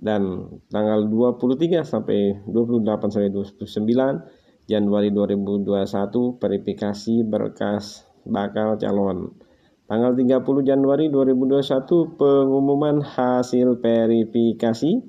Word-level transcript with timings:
dan 0.00 0.48
tanggal 0.72 1.04
23 1.06 1.84
sampai 1.84 2.40
28 2.48 3.12
sampai 3.12 3.30
29 3.30 4.66
Januari 4.66 5.12
2021 5.12 6.40
verifikasi 6.40 7.14
berkas 7.28 8.08
bakal 8.24 8.80
calon. 8.80 9.49
Tanggal 9.90 10.14
30 10.14 10.62
Januari 10.62 11.10
2021 11.10 12.14
pengumuman 12.14 13.02
hasil 13.02 13.82
verifikasi 13.82 15.02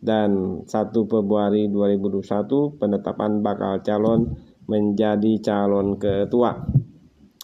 dan 0.00 0.64
1 0.64 0.72
Februari 1.04 1.68
2021 1.68 2.80
penetapan 2.80 3.44
bakal 3.44 3.84
calon 3.84 4.32
menjadi 4.64 5.36
calon 5.44 6.00
ketua. 6.00 6.64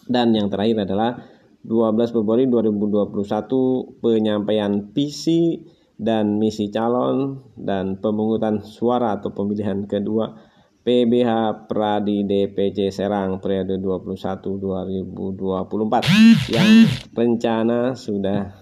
Dan 0.09 0.33
yang 0.33 0.49
terakhir 0.49 0.89
adalah 0.89 1.21
12 1.61 2.09
Februari 2.09 2.49
2021 2.49 4.01
penyampaian 4.01 4.89
visi 4.89 5.61
dan 5.93 6.41
misi 6.41 6.73
calon 6.73 7.37
dan 7.53 8.01
pemungutan 8.01 8.65
suara 8.65 9.21
atau 9.21 9.29
pemilihan 9.29 9.85
kedua 9.85 10.33
PBH 10.79 11.67
Pradi 11.67 12.23
DPC 12.23 12.87
Serang 12.87 13.43
periode 13.43 13.75
21-2024 13.83 16.55
yang 16.55 16.87
rencana 17.11 17.99
sudah 17.99 18.55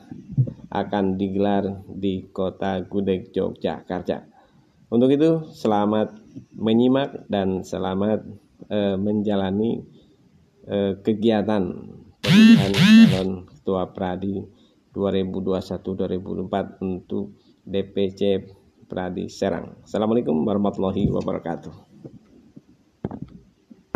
akan 0.74 1.16
digelar 1.16 1.86
di 1.88 2.28
kota 2.34 2.82
Gudeg, 2.90 3.30
Yogyakarta. 3.32 4.26
Untuk 4.90 5.14
itu, 5.14 5.46
selamat 5.54 6.18
menyimak 6.58 7.30
dan 7.30 7.62
selamat 7.62 8.26
eh, 8.72 8.98
menjalani 8.98 9.86
eh, 10.66 10.98
kegiatan 11.00 11.64
pemilihan 12.20 12.74
calon 12.74 13.46
ketua 13.46 13.94
Pradi 13.94 14.42
2021-2024 14.92 16.82
untuk 16.82 17.38
DPC 17.62 18.42
Pradi 18.88 19.28
Serang. 19.30 19.84
Assalamualaikum 19.84 20.48
warahmatullahi 20.48 21.12
wabarakatuh. 21.12 21.87